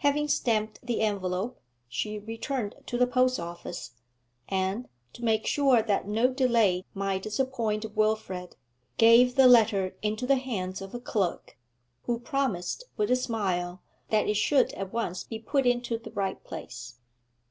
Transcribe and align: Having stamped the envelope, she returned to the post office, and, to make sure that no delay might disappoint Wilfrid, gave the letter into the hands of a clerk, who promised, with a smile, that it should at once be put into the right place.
Having 0.00 0.28
stamped 0.28 0.80
the 0.82 1.00
envelope, 1.00 1.58
she 1.88 2.18
returned 2.18 2.74
to 2.84 2.98
the 2.98 3.06
post 3.06 3.40
office, 3.40 3.92
and, 4.46 4.86
to 5.14 5.24
make 5.24 5.46
sure 5.46 5.80
that 5.80 6.06
no 6.06 6.28
delay 6.28 6.84
might 6.92 7.22
disappoint 7.22 7.96
Wilfrid, 7.96 8.54
gave 8.98 9.34
the 9.34 9.48
letter 9.48 9.96
into 10.02 10.26
the 10.26 10.36
hands 10.36 10.82
of 10.82 10.94
a 10.94 11.00
clerk, 11.00 11.56
who 12.02 12.20
promised, 12.20 12.84
with 12.98 13.10
a 13.10 13.16
smile, 13.16 13.80
that 14.10 14.28
it 14.28 14.36
should 14.36 14.74
at 14.74 14.92
once 14.92 15.24
be 15.24 15.38
put 15.38 15.64
into 15.66 15.96
the 15.96 16.10
right 16.10 16.44
place. 16.44 16.96